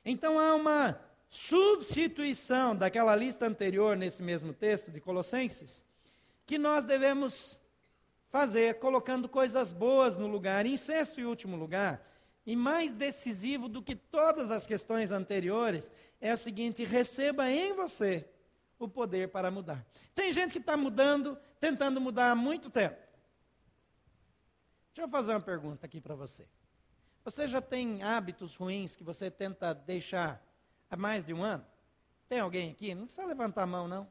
[0.04, 5.84] Então há uma substituição daquela lista anterior nesse mesmo texto de Colossenses,
[6.44, 7.60] que nós devemos
[8.30, 10.66] fazer, colocando coisas boas no lugar.
[10.66, 12.04] Em sexto e último lugar,
[12.48, 18.26] e mais decisivo do que todas as questões anteriores, é o seguinte: receba em você
[18.78, 19.86] o poder para mudar.
[20.14, 22.96] Tem gente que está mudando, tentando mudar há muito tempo.
[24.86, 26.48] Deixa eu fazer uma pergunta aqui para você.
[27.22, 30.42] Você já tem hábitos ruins que você tenta deixar
[30.90, 31.66] há mais de um ano?
[32.30, 32.94] Tem alguém aqui?
[32.94, 34.10] Não precisa levantar a mão, não.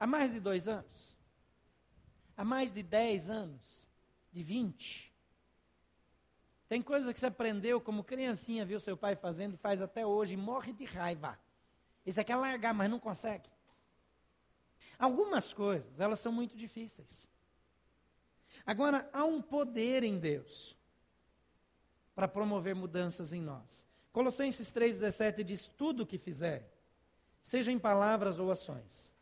[0.00, 1.14] Há mais de dois anos?
[2.34, 3.86] Há mais de dez anos?
[4.32, 5.05] De vinte?
[6.68, 10.34] Tem coisa que você aprendeu como criancinha, viu seu pai fazendo e faz até hoje
[10.34, 11.38] e morre de raiva.
[12.04, 13.48] Isso é largar, mas não consegue.
[14.98, 17.30] Algumas coisas, elas são muito difíceis.
[18.64, 20.76] Agora, há um poder em Deus
[22.14, 23.86] para promover mudanças em nós.
[24.12, 26.66] Colossenses 3,17 diz: Tudo o que fizerem,
[27.42, 29.14] seja em palavras ou ações,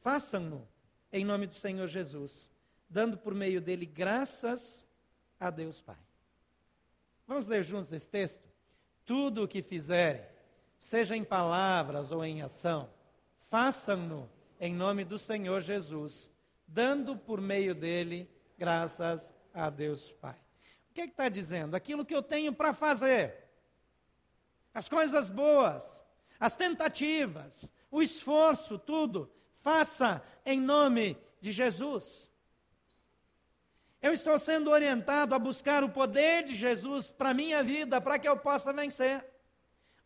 [0.00, 0.66] Façam-no
[1.12, 2.50] em nome do Senhor Jesus,
[2.88, 4.88] dando por meio dele graças
[5.38, 5.98] a Deus Pai.
[7.28, 8.42] Vamos ler juntos esse texto?
[9.06, 10.26] Tudo o que fizerem,
[10.80, 12.90] seja em palavras ou em ação,
[13.48, 16.28] façam-no em nome do Senhor Jesus,
[16.66, 20.36] dando por meio dele graças a Deus Pai.
[20.90, 21.76] O que é está dizendo?
[21.76, 23.48] Aquilo que eu tenho para fazer,
[24.74, 26.04] as coisas boas,
[26.40, 32.27] as tentativas, o esforço, tudo, Faça em nome de Jesus.
[34.00, 38.18] Eu estou sendo orientado a buscar o poder de Jesus para a minha vida, para
[38.18, 39.26] que eu possa vencer.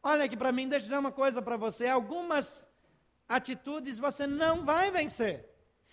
[0.02, 2.66] Olha aqui para mim, deixa eu dizer uma coisa para você: algumas
[3.28, 5.48] atitudes você não vai vencer.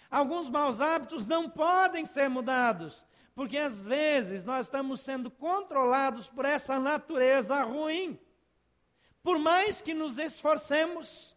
[0.09, 3.05] Alguns maus hábitos não podem ser mudados,
[3.35, 8.19] porque às vezes nós estamos sendo controlados por essa natureza ruim.
[9.21, 11.35] Por mais que nos esforcemos,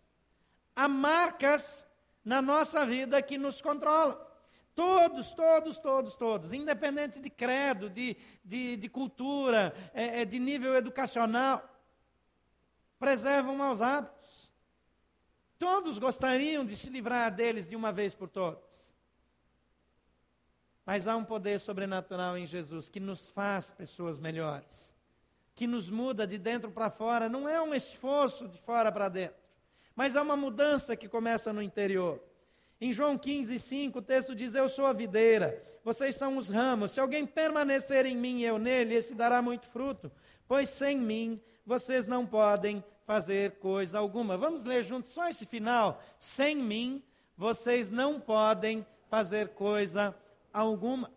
[0.75, 1.87] há marcas
[2.25, 4.32] na nossa vida que nos controla.
[4.75, 10.75] Todos, todos, todos, todos, independente de credo, de, de, de cultura, é, é, de nível
[10.75, 11.63] educacional,
[12.99, 14.51] preservam maus hábitos.
[15.59, 18.93] todos gostariam de se livrar deles de uma vez por todas.
[20.87, 24.97] Mas há um poder sobrenatural em Jesus que nos faz pessoas melhores,
[25.55, 27.29] que nos muda de dentro para fora.
[27.29, 29.37] Não é um esforço de fora para dentro,
[29.95, 32.21] mas é uma mudança que começa no interior.
[32.85, 36.91] Em João 15, 5, o texto diz: Eu sou a videira, vocês são os ramos.
[36.91, 40.11] Se alguém permanecer em mim e eu nele, esse dará muito fruto,
[40.49, 44.37] pois sem mim vocês não podem fazer coisa alguma.
[44.37, 46.03] Vamos ler juntos só esse final.
[46.19, 47.01] Sem mim
[47.37, 50.13] vocês não podem fazer coisa
[50.53, 51.09] alguma.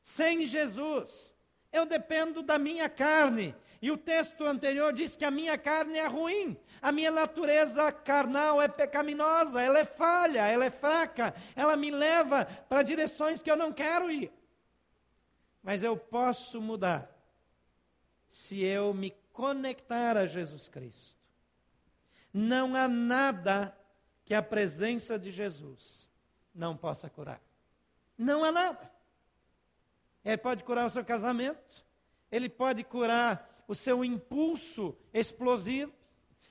[0.00, 1.34] Sem Jesus,
[1.70, 3.54] eu dependo da minha carne.
[3.86, 8.60] E o texto anterior diz que a minha carne é ruim, a minha natureza carnal
[8.60, 13.54] é pecaminosa, ela é falha, ela é fraca, ela me leva para direções que eu
[13.54, 14.32] não quero ir.
[15.62, 17.08] Mas eu posso mudar
[18.28, 21.16] se eu me conectar a Jesus Cristo.
[22.34, 23.72] Não há nada
[24.24, 26.10] que a presença de Jesus
[26.52, 27.40] não possa curar.
[28.18, 28.90] Não há nada.
[30.24, 31.86] Ele pode curar o seu casamento,
[32.32, 35.92] ele pode curar o seu impulso explosivo,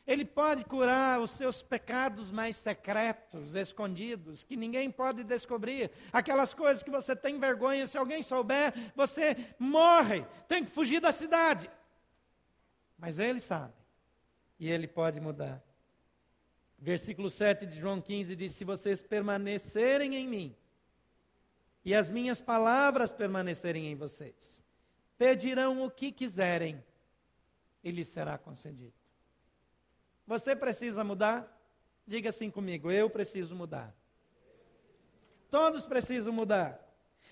[0.08, 5.90] ele pode curar os seus pecados mais secretos, escondidos, que ninguém pode descobrir.
[6.14, 11.12] Aquelas coisas que você tem vergonha, se alguém souber, você morre, tem que fugir da
[11.12, 11.70] cidade.
[12.98, 13.74] Mas ele sabe,
[14.60, 15.64] e ele pode mudar.
[16.78, 20.56] Versículo 7 de João 15 diz: Se vocês permanecerem em mim,
[21.84, 24.62] e as minhas palavras permanecerem em vocês,
[25.18, 26.84] pedirão o que quiserem,
[27.86, 28.94] e lhes será concedido.
[30.26, 31.48] Você precisa mudar?
[32.06, 33.96] Diga assim comigo: eu preciso mudar.
[35.52, 36.80] Todos precisam mudar.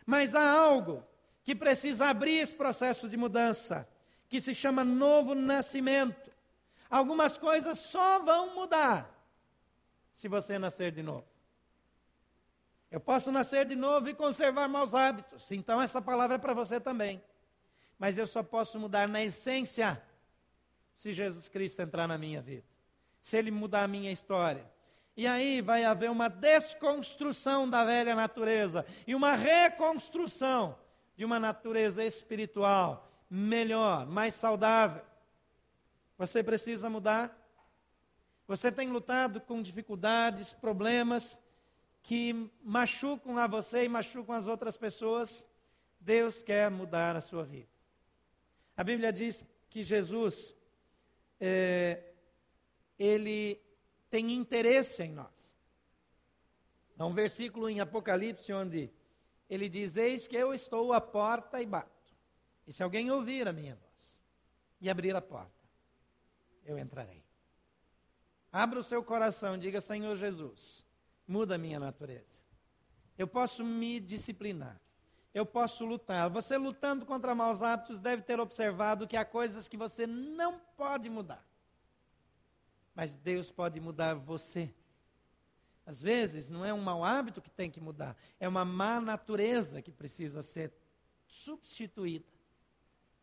[0.05, 1.03] Mas há algo
[1.43, 3.89] que precisa abrir esse processo de mudança,
[4.29, 6.31] que se chama novo nascimento.
[6.89, 9.09] Algumas coisas só vão mudar
[10.13, 11.25] se você nascer de novo.
[12.91, 16.79] Eu posso nascer de novo e conservar maus hábitos, então essa palavra é para você
[16.79, 17.23] também.
[17.97, 19.99] Mas eu só posso mudar na essência
[20.95, 22.73] se Jesus Cristo entrar na minha vida
[23.23, 24.69] se ele mudar a minha história.
[25.15, 30.77] E aí vai haver uma desconstrução da velha natureza e uma reconstrução
[31.15, 35.01] de uma natureza espiritual melhor, mais saudável.
[36.17, 37.33] Você precisa mudar.
[38.45, 41.39] Você tem lutado com dificuldades, problemas
[42.01, 45.47] que machucam a você e machucam as outras pessoas.
[45.97, 47.69] Deus quer mudar a sua vida.
[48.75, 50.53] A Bíblia diz que Jesus
[51.45, 52.01] é,
[52.97, 53.61] ele
[54.09, 55.53] tem interesse em nós.
[56.97, 58.89] Há um versículo em Apocalipse onde
[59.49, 61.91] ele diz: Eis que eu estou à porta e bato.
[62.65, 64.21] E se alguém ouvir a minha voz
[64.79, 65.51] e abrir a porta,
[66.63, 67.21] eu entrarei.
[68.49, 70.85] Abra o seu coração, diga: Senhor Jesus,
[71.27, 72.41] muda a minha natureza.
[73.17, 74.79] Eu posso me disciplinar.
[75.34, 76.29] Eu posso lutar.
[76.29, 81.09] Você lutando contra maus hábitos deve ter observado que há coisas que você não pode
[81.09, 81.43] mudar
[82.95, 84.73] mas Deus pode mudar você.
[85.86, 89.81] Às vezes, não é um mau hábito que tem que mudar, é uma má natureza
[89.81, 90.71] que precisa ser
[91.27, 92.31] substituída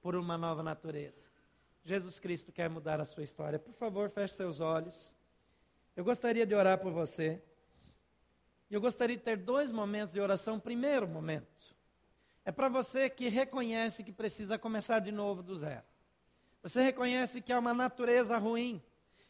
[0.01, 1.29] por uma nova natureza.
[1.83, 3.59] Jesus Cristo quer mudar a sua história.
[3.59, 5.15] Por favor, feche seus olhos.
[5.97, 7.43] Eu gostaria de orar por você.
[8.71, 10.61] Eu gostaria de ter dois momentos de oração.
[10.61, 11.75] Primeiro momento
[12.51, 15.85] é para você que reconhece que precisa começar de novo do zero.
[16.65, 18.83] Você reconhece que há uma natureza ruim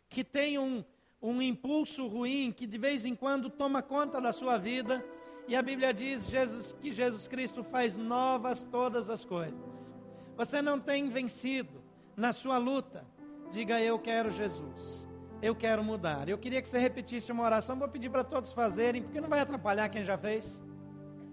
[0.09, 0.83] que tem um,
[1.21, 5.05] um impulso ruim, que de vez em quando toma conta da sua vida,
[5.47, 9.95] e a Bíblia diz Jesus, que Jesus Cristo faz novas todas as coisas.
[10.35, 11.85] Você não tem vencido
[12.17, 13.07] na sua luta,
[13.53, 15.07] diga eu quero Jesus.
[15.43, 16.27] Eu quero mudar.
[16.27, 19.41] Eu queria que você repetisse uma oração, vou pedir para todos fazerem, porque não vai
[19.41, 20.63] atrapalhar quem já fez.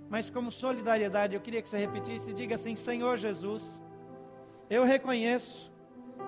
[0.09, 3.81] Mas como solidariedade, eu queria que você repetisse e diga assim: Senhor Jesus,
[4.69, 5.71] eu reconheço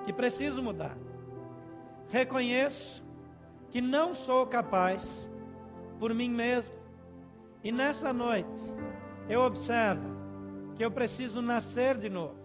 [0.06, 0.98] que preciso mudar
[2.10, 3.04] reconheço
[3.70, 5.30] que não sou capaz
[6.00, 6.74] por mim mesmo.
[7.64, 8.74] E nessa noite
[9.30, 10.18] eu observo
[10.76, 12.38] que eu preciso nascer de novo.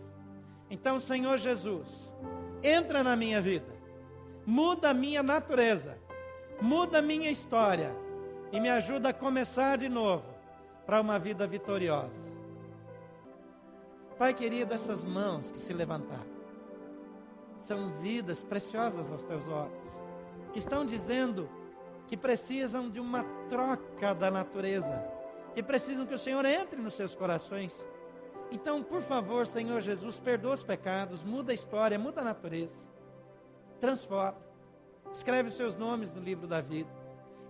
[0.70, 2.14] Então, Senhor Jesus,
[2.62, 3.72] entra na minha vida,
[4.44, 5.98] muda a minha natureza,
[6.60, 7.94] muda a minha história
[8.52, 10.33] e me ajuda a começar de novo
[10.86, 12.32] para uma vida vitoriosa.
[14.18, 16.34] Pai querido, essas mãos que se levantaram,
[17.58, 20.04] são vidas preciosas aos teus olhos,
[20.52, 21.48] que estão dizendo
[22.06, 25.02] que precisam de uma troca da natureza,
[25.54, 27.88] que precisam que o Senhor entre nos seus corações.
[28.52, 32.86] Então, por favor, Senhor Jesus, perdoa os pecados, muda a história, muda a natureza,
[33.80, 34.38] transforma.
[35.10, 36.90] Escreve os seus nomes no livro da vida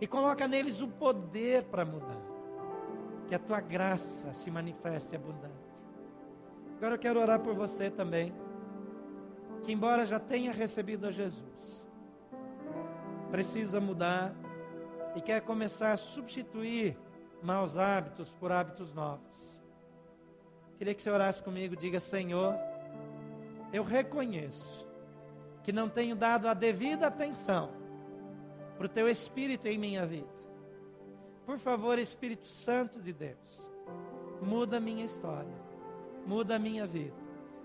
[0.00, 2.33] e coloca neles o poder para mudar.
[3.26, 5.54] Que a tua graça se manifeste abundante.
[6.76, 8.34] Agora eu quero orar por você também,
[9.62, 11.88] que embora já tenha recebido a Jesus,
[13.30, 14.34] precisa mudar
[15.14, 16.98] e quer começar a substituir
[17.42, 19.62] maus hábitos por hábitos novos.
[20.76, 22.54] Queria que você orasse comigo, diga: Senhor,
[23.72, 24.86] eu reconheço
[25.62, 27.70] que não tenho dado a devida atenção
[28.76, 30.33] para o teu Espírito em minha vida.
[31.44, 33.70] Por favor, Espírito Santo de Deus,
[34.40, 35.54] muda a minha história,
[36.26, 37.16] muda a minha vida,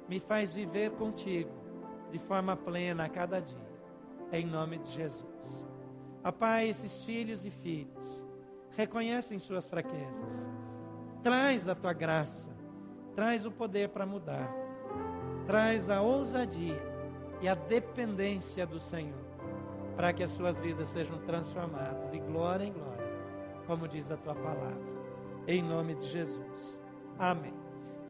[0.07, 1.51] me faz viver contigo
[2.11, 3.57] de forma plena a cada dia,
[4.31, 5.67] em nome de Jesus.
[6.23, 8.27] Ó Pai, esses filhos e filhas
[8.75, 10.49] reconhecem suas fraquezas,
[11.23, 12.51] traz a tua graça,
[13.15, 14.69] traz o poder para mudar
[15.49, 16.79] traz a ousadia
[17.41, 19.17] e a dependência do Senhor,
[19.95, 22.88] para que as suas vidas sejam transformadas de glória em glória,
[23.69, 24.81] como diz a tua palavra.
[25.47, 26.81] Em nome de Jesus.
[27.19, 27.68] Amém.